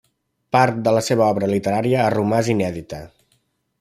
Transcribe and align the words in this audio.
Part 0.55 0.77
de 0.87 0.93
la 0.95 1.03
seva 1.07 1.25
obra 1.33 1.49
literària 1.51 2.01
ha 2.05 2.11
romàs 2.17 2.51
inèdita. 2.55 3.03